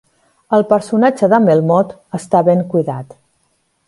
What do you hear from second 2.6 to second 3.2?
cuidat.